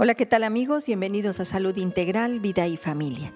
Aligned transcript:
Hola, 0.00 0.14
¿qué 0.14 0.26
tal 0.26 0.44
amigos? 0.44 0.86
Bienvenidos 0.86 1.40
a 1.40 1.44
Salud 1.44 1.76
Integral, 1.76 2.38
Vida 2.38 2.68
y 2.68 2.76
Familia. 2.76 3.32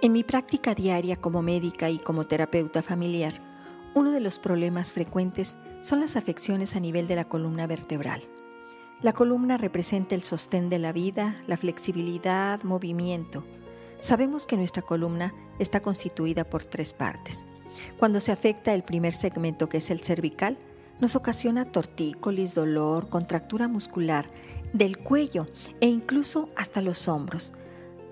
En 0.00 0.12
mi 0.12 0.22
práctica 0.22 0.72
diaria 0.72 1.16
como 1.16 1.42
médica 1.42 1.90
y 1.90 1.98
como 1.98 2.22
terapeuta 2.22 2.80
familiar, 2.80 3.32
uno 3.92 4.12
de 4.12 4.20
los 4.20 4.38
problemas 4.38 4.92
frecuentes 4.92 5.58
son 5.80 5.98
las 5.98 6.14
afecciones 6.14 6.76
a 6.76 6.80
nivel 6.80 7.08
de 7.08 7.16
la 7.16 7.24
columna 7.24 7.66
vertebral. 7.66 8.22
La 9.02 9.14
columna 9.14 9.56
representa 9.56 10.14
el 10.14 10.22
sostén 10.22 10.70
de 10.70 10.78
la 10.78 10.92
vida, 10.92 11.42
la 11.48 11.56
flexibilidad, 11.56 12.62
movimiento. 12.62 13.44
Sabemos 13.98 14.46
que 14.46 14.56
nuestra 14.56 14.82
columna 14.82 15.34
está 15.58 15.80
constituida 15.80 16.44
por 16.44 16.64
tres 16.64 16.92
partes. 16.92 17.46
Cuando 17.98 18.20
se 18.20 18.30
afecta 18.30 18.74
el 18.74 18.84
primer 18.84 19.12
segmento, 19.12 19.68
que 19.68 19.78
es 19.78 19.90
el 19.90 20.04
cervical, 20.04 20.56
nos 21.00 21.16
ocasiona 21.16 21.64
tortícolis, 21.64 22.54
dolor, 22.54 23.08
contractura 23.08 23.68
muscular 23.68 24.30
del 24.72 24.98
cuello 24.98 25.46
e 25.80 25.88
incluso 25.88 26.48
hasta 26.56 26.80
los 26.80 27.08
hombros. 27.08 27.52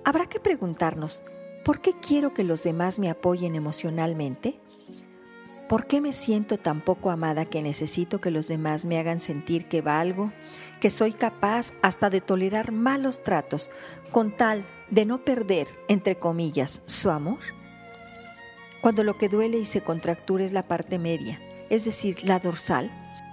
Habrá 0.05 0.27
que 0.27 0.41
preguntarnos, 0.41 1.23
¿por 1.65 1.81
qué 1.81 1.93
quiero 1.99 2.35
que 2.35 2.45
los 2.45 2.63
demás 2.63 2.99
me 2.99 3.11
apoyen 3.11 3.55
emocionalmente? 3.55 4.61
¿Por 5.69 5.87
qué 5.87 6.03
me 6.03 6.13
siento 6.13 6.59
tan 6.59 6.83
poco 6.83 7.11
amada 7.11 7.47
que 7.47 7.63
necesito 7.63 8.21
que 8.21 8.31
los 8.31 8.49
demás 8.49 8.85
me 8.85 8.99
hagan 8.99 9.19
sentir 9.19 9.67
que 9.67 9.81
valgo, 9.81 10.31
que 10.79 10.91
soy 10.91 11.13
capaz 11.13 11.73
hasta 11.81 12.11
de 12.11 12.21
tolerar 12.21 12.71
malos 12.71 13.23
tratos 13.23 13.71
con 14.11 14.37
tal 14.37 14.67
de 14.91 15.07
no 15.07 15.25
perder, 15.25 15.67
entre 15.89 16.19
comillas, 16.19 16.83
su 16.85 17.11
amor? 17.11 17.39
Cuando 18.83 19.05
lo 19.05 19.17
que 19.17 19.31
duele 19.31 19.57
y 19.57 19.65
se 19.65 19.81
contractura 19.81 20.45
es 20.45 20.53
la 20.53 20.69
parte 20.69 20.99
media, 20.99 21.41
es 21.75 21.85
decir, 21.85 22.25
la 22.25 22.39
dorsal, 22.39 22.91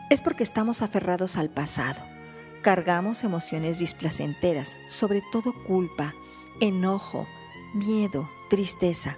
es 0.10 0.22
porque 0.22 0.44
estamos 0.44 0.82
aferrados 0.82 1.38
al 1.38 1.50
pasado 1.50 2.12
Cargamos 2.62 3.24
emociones 3.24 3.80
displacenteras, 3.80 4.78
sobre 4.88 5.24
todo 5.32 5.52
culpa, 5.66 6.14
enojo, 6.60 7.26
miedo, 7.74 8.30
tristeza. 8.52 9.18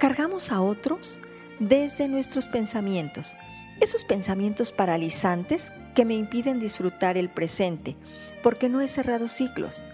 Cargamos 0.00 0.50
a 0.50 0.60
otros 0.60 1.20
desde 1.60 2.08
nuestros 2.08 2.48
pensamientos, 2.48 3.36
esos 3.80 4.02
pensamientos 4.04 4.72
paralizantes 4.72 5.72
que 5.94 6.04
me 6.04 6.14
impiden 6.14 6.58
disfrutar 6.58 7.16
el 7.16 7.28
presente, 7.30 7.94
porque 8.42 8.68
no 8.68 8.80
he 8.80 8.88
cerrado 8.88 9.28
ciclos. 9.28 9.84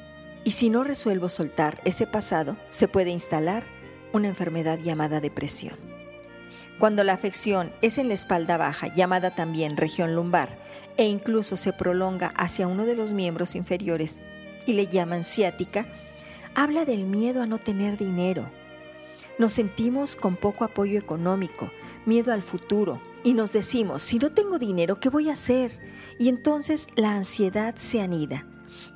Y 0.44 0.52
si 0.52 0.70
no 0.70 0.82
resuelvo 0.82 1.28
soltar 1.28 1.82
ese 1.84 2.06
pasado, 2.06 2.56
se 2.70 2.88
puede 2.88 3.10
instalar 3.10 3.64
una 4.14 4.28
enfermedad 4.28 4.78
llamada 4.78 5.20
depresión. 5.20 5.87
Cuando 6.78 7.02
la 7.02 7.12
afección 7.12 7.72
es 7.82 7.98
en 7.98 8.06
la 8.06 8.14
espalda 8.14 8.56
baja, 8.56 8.86
llamada 8.94 9.34
también 9.34 9.76
región 9.76 10.14
lumbar, 10.14 10.56
e 10.96 11.08
incluso 11.08 11.56
se 11.56 11.72
prolonga 11.72 12.28
hacia 12.36 12.68
uno 12.68 12.86
de 12.86 12.94
los 12.94 13.12
miembros 13.12 13.56
inferiores 13.56 14.20
y 14.64 14.74
le 14.74 14.86
llaman 14.86 15.24
ciática, 15.24 15.86
habla 16.54 16.84
del 16.84 17.04
miedo 17.04 17.42
a 17.42 17.46
no 17.46 17.58
tener 17.58 17.96
dinero. 17.96 18.48
Nos 19.38 19.54
sentimos 19.54 20.14
con 20.14 20.36
poco 20.36 20.64
apoyo 20.64 20.98
económico, 20.98 21.70
miedo 22.06 22.32
al 22.32 22.42
futuro 22.42 23.00
y 23.24 23.34
nos 23.34 23.52
decimos, 23.52 24.02
si 24.02 24.18
no 24.18 24.30
tengo 24.30 24.58
dinero, 24.58 25.00
¿qué 25.00 25.08
voy 25.08 25.30
a 25.30 25.32
hacer? 25.32 25.72
Y 26.18 26.28
entonces 26.28 26.86
la 26.94 27.12
ansiedad 27.12 27.74
se 27.76 28.00
anida 28.00 28.46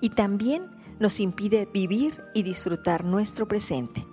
y 0.00 0.10
también 0.10 0.70
nos 1.00 1.18
impide 1.18 1.68
vivir 1.72 2.22
y 2.32 2.44
disfrutar 2.44 3.04
nuestro 3.04 3.48
presente. 3.48 4.06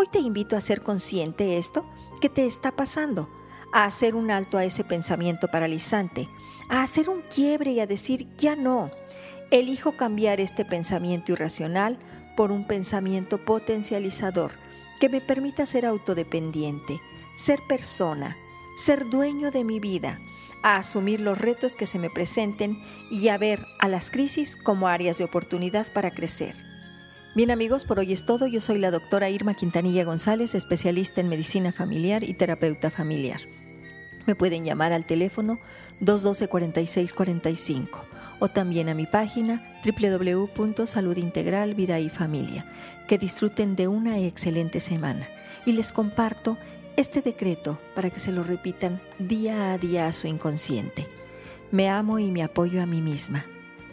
Hoy 0.00 0.06
te 0.06 0.20
invito 0.20 0.56
a 0.56 0.60
ser 0.60 0.82
consciente 0.82 1.42
de 1.42 1.58
esto 1.58 1.84
que 2.20 2.28
te 2.28 2.46
está 2.46 2.70
pasando 2.70 3.28
a 3.72 3.84
hacer 3.84 4.14
un 4.14 4.30
alto 4.30 4.56
a 4.56 4.64
ese 4.64 4.84
pensamiento 4.84 5.48
paralizante, 5.48 6.28
a 6.68 6.84
hacer 6.84 7.08
un 7.08 7.22
quiebre 7.22 7.72
y 7.72 7.80
a 7.80 7.86
decir, 7.88 8.28
ya 8.36 8.54
no, 8.54 8.92
elijo 9.50 9.96
cambiar 9.96 10.38
este 10.38 10.64
pensamiento 10.64 11.32
irracional 11.32 11.98
por 12.36 12.52
un 12.52 12.64
pensamiento 12.64 13.44
potencializador 13.44 14.52
que 15.00 15.08
me 15.08 15.20
permita 15.20 15.66
ser 15.66 15.84
autodependiente, 15.84 17.00
ser 17.34 17.58
persona, 17.68 18.36
ser 18.76 19.10
dueño 19.10 19.50
de 19.50 19.64
mi 19.64 19.80
vida, 19.80 20.20
a 20.62 20.76
asumir 20.76 21.20
los 21.20 21.38
retos 21.38 21.76
que 21.76 21.86
se 21.86 21.98
me 21.98 22.08
presenten 22.08 22.80
y 23.10 23.30
a 23.30 23.36
ver 23.36 23.66
a 23.80 23.88
las 23.88 24.12
crisis 24.12 24.56
como 24.56 24.86
áreas 24.86 25.18
de 25.18 25.24
oportunidad 25.24 25.92
para 25.92 26.12
crecer. 26.12 26.67
Bien 27.38 27.52
amigos, 27.52 27.84
por 27.84 28.00
hoy 28.00 28.12
es 28.12 28.24
todo. 28.24 28.48
Yo 28.48 28.60
soy 28.60 28.78
la 28.78 28.90
doctora 28.90 29.30
Irma 29.30 29.54
Quintanilla 29.54 30.02
González, 30.02 30.56
especialista 30.56 31.20
en 31.20 31.28
medicina 31.28 31.70
familiar 31.70 32.24
y 32.24 32.34
terapeuta 32.34 32.90
familiar. 32.90 33.40
Me 34.26 34.34
pueden 34.34 34.64
llamar 34.64 34.92
al 34.92 35.06
teléfono 35.06 35.60
212-4645 36.00 37.90
o 38.40 38.48
también 38.48 38.88
a 38.88 38.94
mi 38.94 39.06
página 39.06 39.62
www.saludintegral 39.84 41.76
vida 41.76 42.00
y 42.00 42.08
familia. 42.08 42.66
Que 43.06 43.18
disfruten 43.18 43.76
de 43.76 43.86
una 43.86 44.18
excelente 44.18 44.80
semana 44.80 45.28
y 45.64 45.74
les 45.74 45.92
comparto 45.92 46.58
este 46.96 47.22
decreto 47.22 47.78
para 47.94 48.10
que 48.10 48.18
se 48.18 48.32
lo 48.32 48.42
repitan 48.42 49.00
día 49.20 49.72
a 49.72 49.78
día 49.78 50.08
a 50.08 50.12
su 50.12 50.26
inconsciente. 50.26 51.06
Me 51.70 51.88
amo 51.88 52.18
y 52.18 52.32
me 52.32 52.42
apoyo 52.42 52.82
a 52.82 52.86
mí 52.86 53.00
misma. 53.00 53.46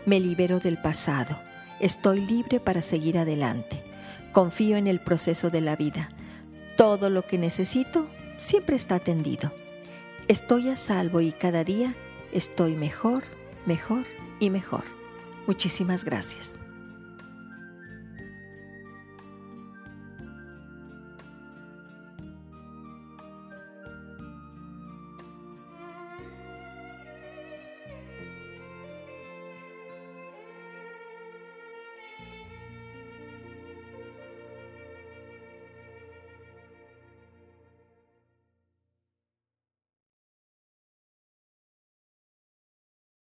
Me 0.07 0.19
libero 0.19 0.59
del 0.59 0.81
pasado. 0.81 1.44
Estoy 1.79 2.21
libre 2.21 2.59
para 2.59 2.81
seguir 2.81 3.17
adelante. 3.17 3.83
Confío 4.31 4.77
en 4.77 4.87
el 4.87 4.99
proceso 4.99 5.49
de 5.49 5.61
la 5.61 5.75
vida. 5.75 6.09
Todo 6.77 7.09
lo 7.09 7.23
que 7.23 7.37
necesito 7.37 8.07
siempre 8.37 8.75
está 8.75 8.95
atendido. 8.95 9.53
Estoy 10.27 10.69
a 10.69 10.75
salvo 10.75 11.21
y 11.21 11.31
cada 11.31 11.63
día 11.63 11.93
estoy 12.31 12.75
mejor, 12.75 13.23
mejor 13.65 14.05
y 14.39 14.49
mejor. 14.49 14.83
Muchísimas 15.47 16.03
gracias. 16.03 16.59